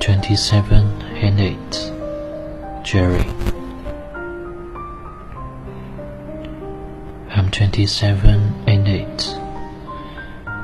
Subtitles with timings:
[0.00, 2.82] I'm 27 and 8.
[2.82, 3.26] Jerry.
[7.28, 9.18] I'm 27 and 8.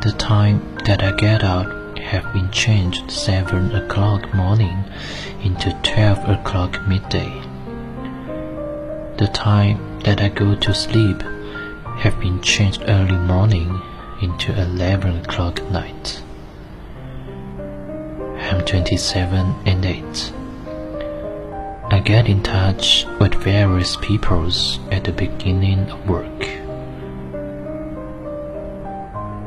[0.00, 4.82] The time that I get out have been changed 7 o'clock morning
[5.42, 7.28] into 12 o'clock midday.
[9.18, 11.20] The time that I go to sleep
[11.98, 13.82] have been changed early morning
[14.22, 16.22] into 11 o'clock night.
[18.66, 20.32] I'm 27 and 8.
[21.88, 26.48] I get in touch with various peoples at the beginning of work.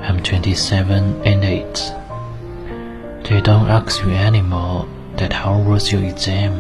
[0.07, 3.27] I'm 27 and 8.
[3.29, 4.87] They don't ask you anymore
[5.17, 6.53] that how was your exam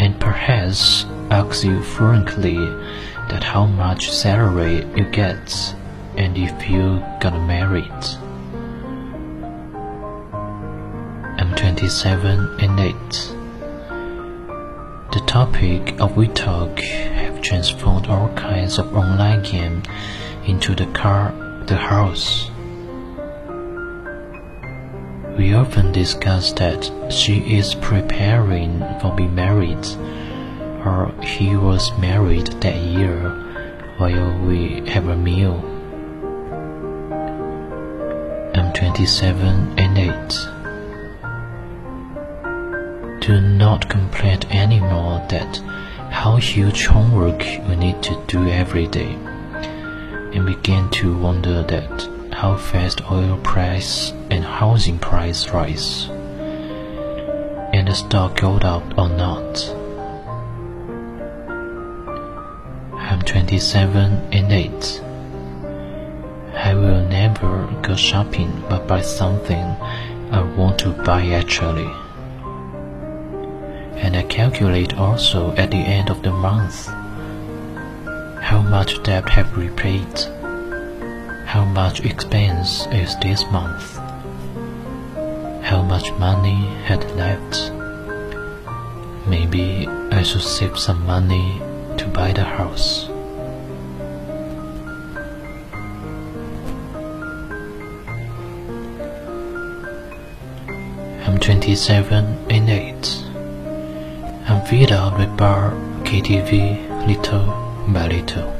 [0.00, 2.56] and perhaps ask you frankly
[3.28, 5.74] that how much salary you get
[6.16, 7.92] and if you got married.
[11.74, 12.94] 27 and 8.
[15.10, 19.82] The topic of we talk have transformed all kinds of online game
[20.46, 21.34] into the car,
[21.66, 22.48] the house.
[25.36, 29.84] We often discuss that she is preparing for being married,
[30.86, 33.30] or he was married that year
[33.98, 35.56] while we have a meal.
[38.54, 40.53] I'm 27 and 8.
[43.26, 45.56] Do not complain anymore that
[46.10, 49.14] how huge homework we need to do every day,
[50.34, 56.10] and begin to wonder that how fast oil price and housing price rise,
[57.72, 59.74] and the stock go up or not.
[62.92, 65.02] I'm 27 and 8.
[66.52, 69.64] I will never go shopping but buy something
[70.30, 71.90] I want to buy actually.
[74.04, 76.86] And I calculate also at the end of the month
[78.40, 80.06] how much debt have we paid
[81.54, 83.96] how much expense is this month?
[85.62, 87.70] How much money had left?
[89.28, 91.60] Maybe I should save some money
[91.96, 93.06] to buy the house.
[101.24, 103.23] I'm 27 and 8.
[104.46, 105.70] I'm fed out with bar,
[106.04, 107.46] KTV, little
[107.88, 108.50] by little.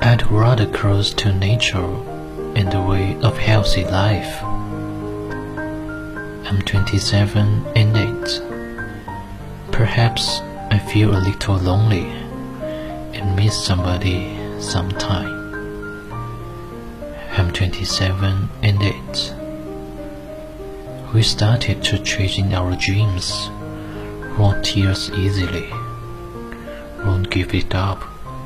[0.00, 1.84] I'd rather close to nature
[2.56, 4.42] in the way of healthy life.
[6.46, 8.42] I'm 27 and 8.
[9.70, 10.40] Perhaps
[10.70, 12.06] I feel a little lonely
[13.14, 15.32] and miss somebody sometime.
[17.36, 19.34] I'm 27 and 8.
[21.14, 23.48] We started to chasing our dreams,
[24.38, 25.70] won't tears easily,
[27.04, 28.02] won't give it up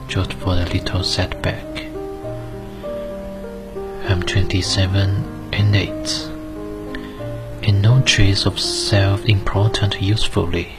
[0.06, 1.64] just for a little setback.
[4.08, 6.28] I'm 27 and 8,
[7.62, 10.74] and no trace of self-important usefully.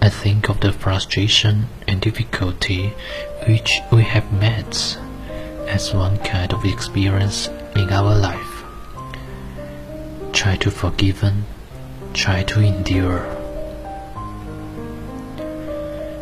[0.00, 2.92] I think of the frustration and difficulty
[3.48, 4.98] which we have met
[5.68, 8.64] as one kind of experience in our life.
[10.32, 11.20] Try to forgive
[12.12, 13.26] try to endure.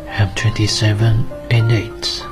[0.07, 2.25] I'm 27 and 8.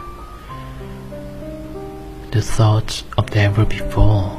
[2.31, 4.37] The thoughts of never before.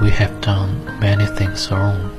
[0.00, 2.10] We have done many things wrong,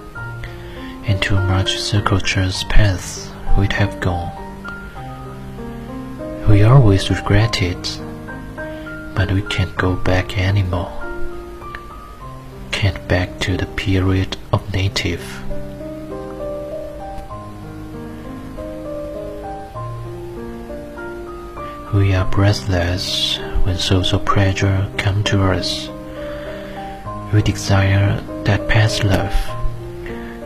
[1.05, 4.31] and too much circuitous paths we have gone.
[6.47, 7.99] We always regret it,
[9.15, 10.91] but we can't go back anymore.
[12.71, 15.23] Can't back to the period of native.
[21.93, 25.89] We are breathless when social pressure come to us.
[27.31, 29.35] We desire that past love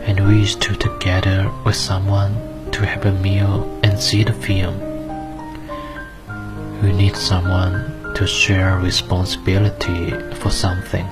[0.03, 2.35] and wish to together with someone
[2.71, 4.75] to have a meal and see the film.
[6.83, 11.07] We need someone to share responsibility for something.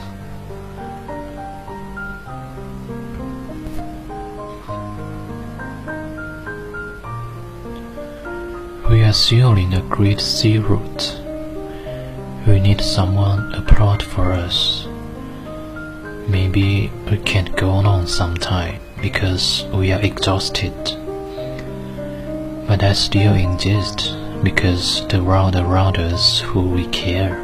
[9.29, 11.19] Sailing the great sea route.
[12.45, 14.85] We need someone applaud for us.
[16.27, 20.75] Maybe we can't go on sometime because we are exhausted.
[22.67, 24.13] But I still exist
[24.43, 27.35] because the world around us who we care.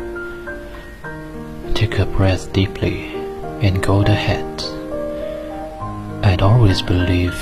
[1.73, 3.07] Take a breath deeply
[3.65, 4.45] and go ahead.
[6.23, 7.33] I'd always believe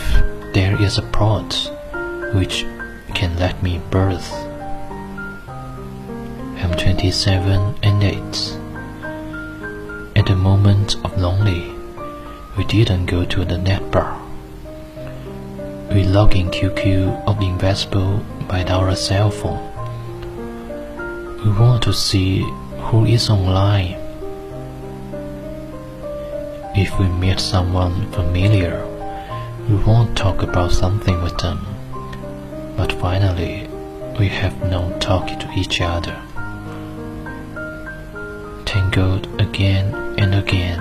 [0.53, 1.69] there is a port
[2.33, 2.63] which
[3.19, 4.31] can let me birth.
[6.63, 8.16] I'm 27 and 8.
[10.16, 11.69] At the moment of lonely,
[12.57, 14.18] we didn't go to the net bar.
[15.92, 19.68] We log in QQ of Invisible by our cell phone.
[21.44, 22.48] We want to see
[22.88, 24.00] who is online.
[26.74, 28.80] If we meet someone familiar,
[29.68, 31.79] we won't talk about something with them.
[32.80, 33.68] But finally,
[34.18, 36.16] we have no talking to each other.
[38.64, 40.80] Tangled again and again.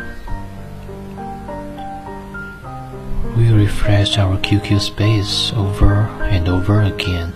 [3.37, 7.33] We refresh our QQ space over and over again.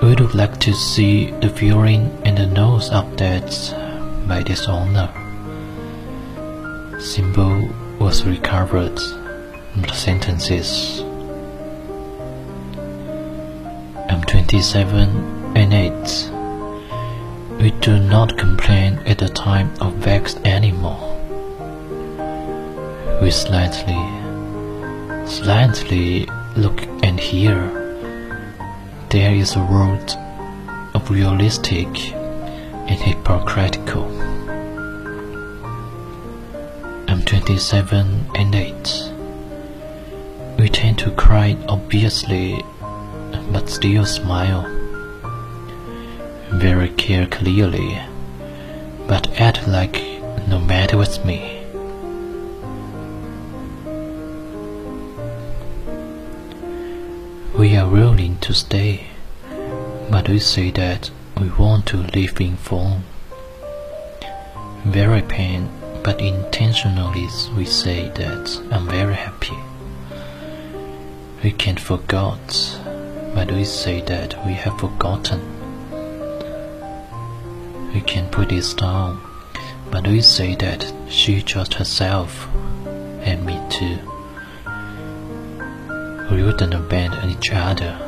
[0.00, 3.76] We would like to see the viewing and the notes updates
[4.26, 5.12] by this owner.
[6.98, 8.96] Symbol was recovered.
[9.76, 11.04] The sentences.
[14.52, 17.58] 27 and 8.
[17.58, 21.00] We do not complain at the time of vexed anymore.
[23.22, 23.96] We slightly,
[25.26, 27.56] slightly look and hear.
[29.08, 30.18] There is a world
[30.92, 34.04] of realistic and hypocritical.
[37.08, 39.12] I'm 27 and 8.
[40.58, 42.62] We tend to cry obviously,
[43.52, 44.62] but still smile.
[46.50, 48.00] Very care clearly,
[49.06, 50.02] but act like
[50.48, 51.58] no matter with me.
[57.58, 59.06] We are willing to stay,
[60.10, 63.02] but we say that we want to live in phone.
[64.84, 65.68] Very pain,
[66.02, 69.56] but intentionally we say that I'm very happy.
[71.44, 72.78] We can't forget,
[73.34, 75.40] but we say that we have forgotten.
[77.94, 79.20] We can put this down,
[79.90, 82.48] but we say that she just herself,
[83.22, 83.98] and me too.
[86.30, 87.98] We wouldn't abandon each other,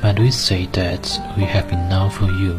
[0.00, 2.54] but we say that we have enough for you.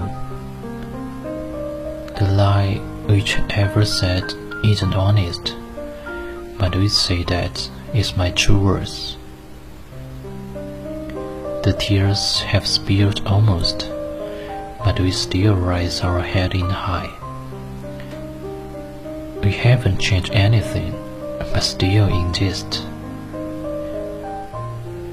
[2.17, 2.75] The lie
[3.07, 4.33] which ever said
[4.63, 5.55] isn't honest,
[6.57, 9.14] but we say that is my true words.
[11.65, 13.89] The tears have spilled almost,
[14.85, 17.09] but we still raise our head in high.
[19.41, 20.91] We haven't changed anything,
[21.39, 22.85] but still exist.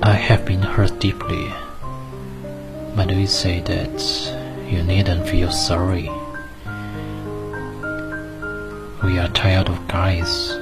[0.02, 1.50] I have been hurt deeply,
[2.96, 3.96] but we say that
[4.70, 6.10] you needn't feel sorry.
[9.02, 10.52] We are tired of guys,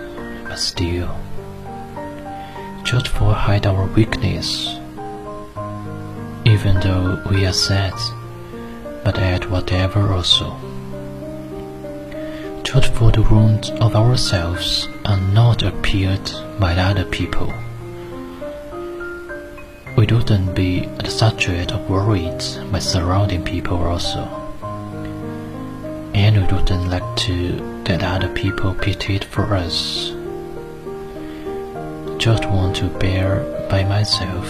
[0.44, 1.10] but still,
[2.84, 4.80] just for hide our weakness.
[6.50, 7.94] Even though we are sad,
[9.05, 10.56] but add whatever also.
[13.00, 17.50] For the wounds of ourselves are not appeared by other people.
[19.97, 24.25] We wouldn't be the subject of worries by surrounding people also.
[26.12, 30.11] And we wouldn't like to that other people pitied for us.
[32.19, 33.40] Just want to bear
[33.71, 34.47] by myself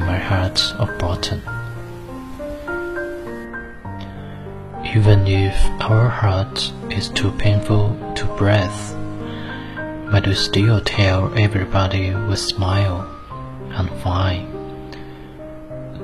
[0.00, 1.40] in my heart of bottom.
[4.94, 7.84] Even if our heart is too painful
[8.16, 8.80] to breathe,
[10.10, 13.02] but we still tell everybody with smile
[13.76, 14.46] and fine.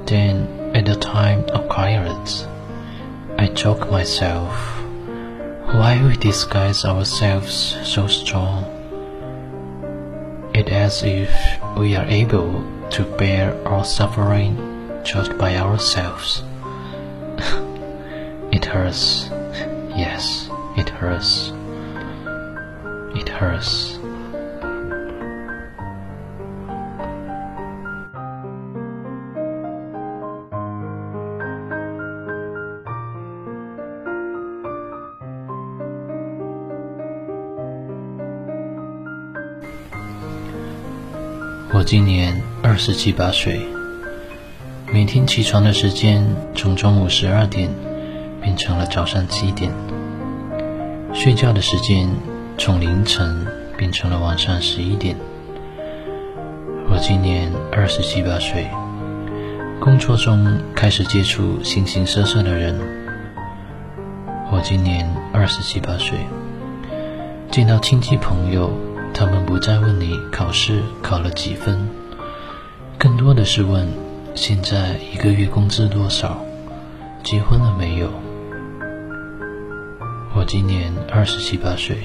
[0.05, 2.47] Then, at the time of quiet,
[3.39, 4.53] I joke myself,
[5.79, 8.65] why we disguise ourselves so strong?
[10.55, 11.33] It as if
[11.77, 14.56] we are able to bear our suffering
[15.04, 16.44] just by ourselves.
[18.52, 19.30] it hurts.
[19.96, 21.52] Yes, it hurts.
[23.16, 23.98] It hurts.
[41.74, 43.61] 我今年 二十七八岁，
[44.93, 47.71] 每天起床的时间从中午十二点
[48.43, 49.71] 变成了早上七点，
[51.15, 52.11] 睡觉的时间
[52.59, 53.47] 从凌晨
[53.79, 55.17] 变成了晚上十一点。
[56.91, 58.67] 我今年二十七八岁，
[59.79, 62.77] 工作中开始接触形形色色的人。
[64.51, 66.19] 我今年二十七八岁，
[67.49, 68.73] 见到亲戚朋友，
[69.15, 71.89] 他们不再问你考试考了几分，
[72.99, 73.87] 更多的是问
[74.35, 76.43] 现在一个月工资多少，
[77.23, 78.11] 结婚了没有。
[80.35, 81.99] 我今年二十七八岁，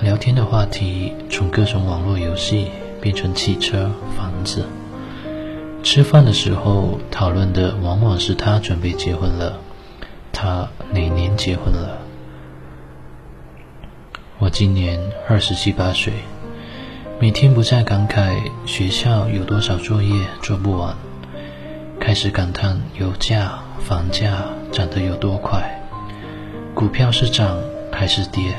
[0.00, 2.68] 聊天的话题从各种网络游戏
[3.00, 4.64] 变成汽车、房子。
[5.82, 9.58] 吃饭的时候讨论的往往是他准备结婚了，
[10.32, 11.98] 他哪年结婚了？
[14.38, 16.12] 我今年二十七八岁，
[17.20, 20.94] 每天不再感慨学校有多少作业做不完，
[21.98, 25.82] 开始感叹油价、房价涨得有多快，
[26.74, 27.58] 股票是涨
[27.90, 28.54] 还是跌？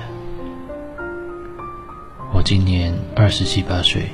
[2.34, 4.10] 我今年二十七八岁，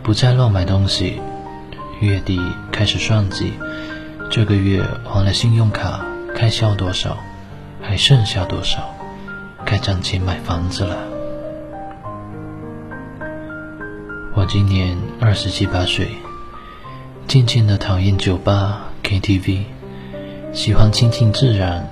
[0.00, 1.20] 不再乱买东西。
[2.00, 2.38] 月底
[2.70, 3.52] 开始算计，
[4.30, 6.06] 这个月还了信用卡
[6.36, 7.16] 开销多少，
[7.82, 8.94] 还剩下多少，
[9.64, 11.15] 该攒钱买房子了。
[14.36, 16.08] 我今年二十七八岁，
[17.26, 19.62] 渐渐的讨厌酒吧、KTV，
[20.52, 21.88] 喜欢亲近自然，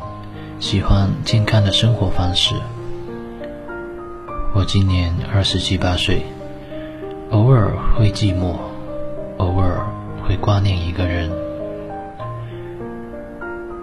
[0.61, 2.55] 喜欢健康的生活方式。
[4.55, 6.23] 我今年二十七八岁，
[7.31, 8.57] 偶尔会寂寞，
[9.39, 9.87] 偶尔。
[10.27, 11.31] 会挂念一个人。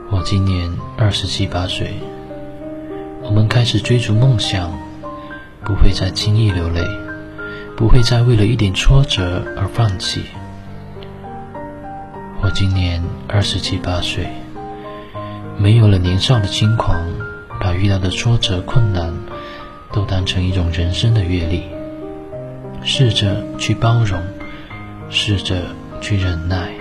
[0.09, 1.93] 我今年二十七八岁，
[3.21, 4.71] 我们开始追逐梦想，
[5.63, 6.81] 不会再轻易流泪，
[7.81, 10.21] 不会再为了一点挫折而放弃。
[12.39, 14.27] 我今年二十七八岁，
[15.57, 17.03] 没有了年少的轻狂，
[17.59, 19.11] 把遇到的挫折困难
[19.91, 21.63] 都当成一种人生的阅历，
[22.83, 24.21] 试着去包容，
[25.09, 25.59] 试着。
[26.01, 26.71] 去忍耐。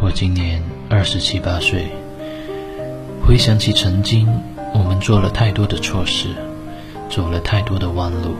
[0.00, 1.88] 我今年二十七八岁，
[3.22, 4.26] 回想起曾经，
[4.72, 6.28] 我们做了太多的错事，
[7.10, 8.34] 走了太多的弯路，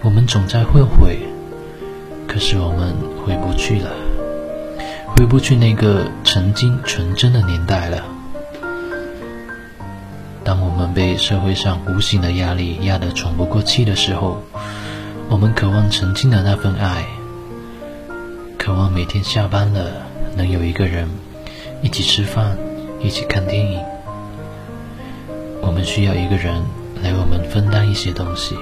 [0.00, 1.18] 我们总在后悔，
[2.28, 3.90] 可是我们回不去了，
[5.16, 8.04] 回不去那个曾经纯真的年代了。
[10.44, 14.40] 当我们被社会上无形的压力压得喘不过气的时候，
[15.28, 17.04] 我们渴望曾经的那份爱。
[18.56, 21.08] 渴望每天下班了能有一个人
[21.82, 22.56] 一起吃饭，
[23.00, 23.80] 一起看电影。
[25.60, 26.62] 我们需要一个人
[27.02, 28.56] 来我们分担一些东西。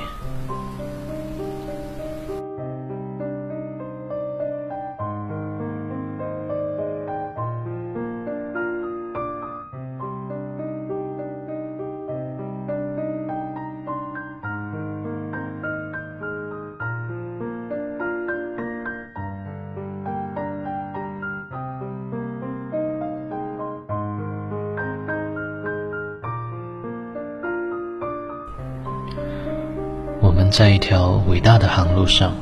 [30.56, 32.32] 在一条伟大的航路上，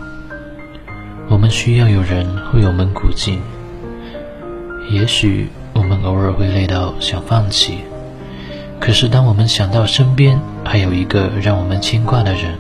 [1.29, 3.41] 我们需要有人为我们鼓劲。
[4.89, 7.79] 也许我们偶尔会累到想放弃，
[8.79, 12.57] 可是当我们想到身边还有一个让我们牵挂的人，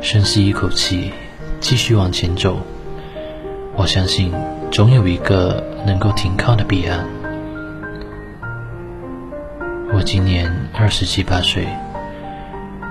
[0.00, 1.12] 深吸一口气，
[1.60, 2.56] 继续往前走，
[3.76, 4.32] 我相信
[4.70, 7.06] 总有一个能够停靠的彼岸。
[9.92, 11.68] 我今年二十七八岁。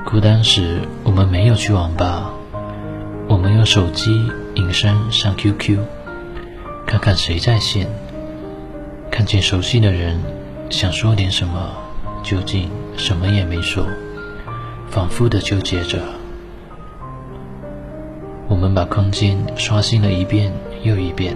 [0.06, 2.32] 孤单时，我们没有去网吧，
[3.28, 4.12] 我们用手机
[4.54, 5.80] 隐身上 QQ，
[6.86, 7.88] 看看谁在线。
[9.10, 10.20] 看见熟悉的人，
[10.70, 11.72] 想说点什么，
[12.22, 13.84] 究竟什么也没说，
[14.92, 16.00] 反复的纠结着。
[18.48, 21.36] 我们把空间刷新了一遍又一遍，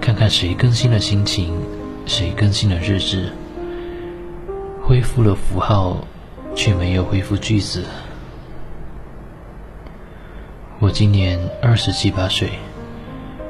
[0.00, 1.52] 看看谁更新了心情，
[2.06, 3.28] 谁更新了日志，
[4.82, 5.98] 恢复了符号。
[6.56, 7.84] 却没有恢复句子。
[10.80, 12.50] 我今年二十七八岁，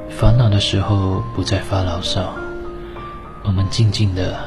[0.09, 2.35] 烦恼的时候不再发牢骚，
[3.43, 4.37] 我们静静的、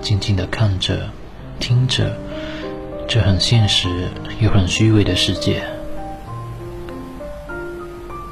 [0.00, 1.10] 静静的看着、
[1.58, 2.16] 听着
[3.08, 4.08] 这很现实
[4.40, 5.62] 又很虚伪的世界。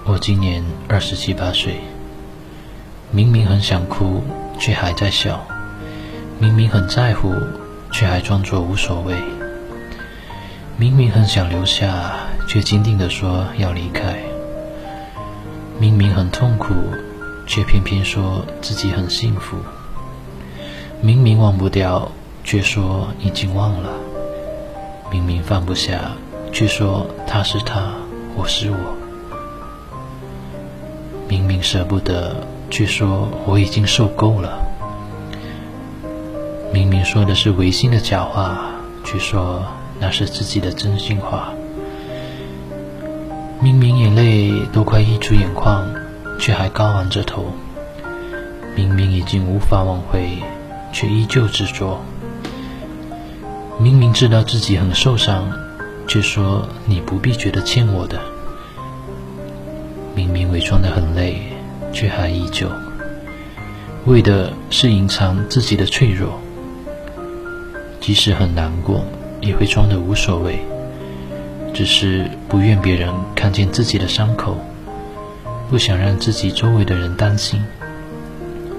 [0.05, 1.81] 我今年二十七八岁，
[3.11, 4.23] 明明很想哭，
[4.59, 5.41] 却还在笑；
[6.39, 7.35] 明明很在乎，
[7.93, 9.15] 却还装作无所谓。
[10.79, 12.15] 明明很想留下，
[12.49, 14.15] 却坚定地说要离开；
[15.79, 16.75] 明明很痛苦，
[17.47, 19.59] 却偏偏说自己很幸福；
[21.01, 22.11] 明明忘不掉，
[22.43, 23.91] 却说已经忘了；
[25.11, 26.13] 明明放不下，
[26.53, 27.93] 却说他是他，
[28.35, 28.77] 我是我；
[31.29, 32.35] 明明舍不得，
[32.71, 34.51] 却说我已经受够了；
[36.73, 38.69] 明明说的是违心的假话。
[39.05, 39.67] 却说
[40.03, 41.53] 那是自己的真心话。
[43.61, 45.89] 明明眼泪都快溢出眼眶，
[46.41, 47.53] 却还高昂着头。
[48.75, 50.43] 明明已经无法挽回，
[50.93, 52.01] 却依旧执着。
[53.79, 55.53] 明明知道自己很受伤，
[56.09, 58.21] 却说你不必觉得欠我的。
[60.17, 61.41] 明明伪装的很累，
[61.93, 62.69] 却还依旧，
[64.07, 66.41] 为的是隐藏自己的脆弱。
[68.01, 69.05] 即使很难过，
[69.43, 70.59] 也会装的无所谓。
[71.75, 74.57] 只是不愿别人看见自己的伤口，
[75.69, 77.63] 不想让自己周围的人担心，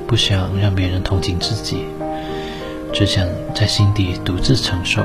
[0.08, 1.86] 不想让别人同情自己，
[2.94, 5.04] 只想在心底独自承受。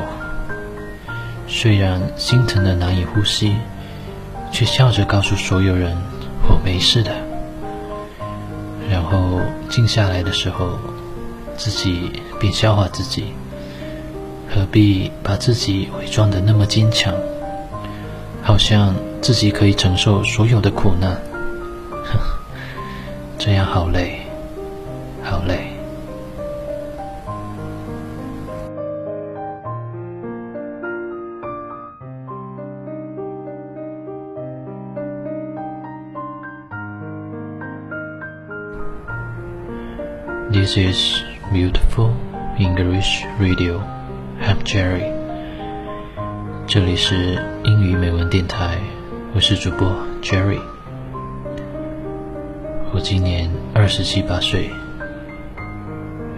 [1.47, 3.57] 虽然心疼的难以呼吸，
[4.53, 5.97] 却笑着告诉所有人
[6.47, 7.11] 我没事的。
[8.91, 10.79] 然后静下来的时候，
[11.57, 13.33] 自己便笑话自己，
[14.49, 17.15] 何必把自己伪装的那么坚强？
[18.43, 21.21] 好像自己可以承受所有的苦难，
[23.37, 24.21] 这样好累，
[25.23, 25.73] 好累。
[40.51, 42.13] This is beautiful
[42.59, 43.98] English radio.
[44.41, 45.13] I'm Jerry.
[46.67, 48.79] 这里是英语美文电台，
[49.35, 49.89] 我是主播
[50.23, 50.61] Jerry。
[52.93, 54.71] 我今年二十七八岁，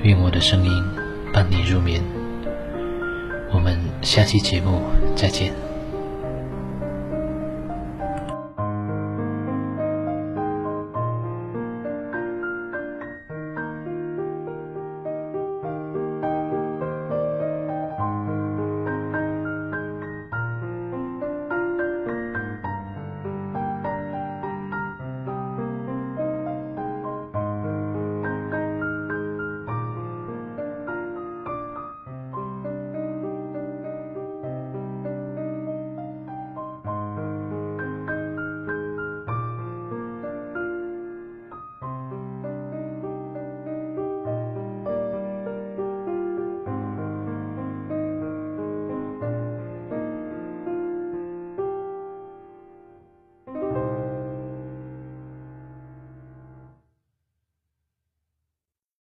[0.02, 0.84] 愿我的声音
[1.32, 2.02] 伴你入眠。
[3.52, 4.82] 我们下期节目
[5.14, 5.69] 再见。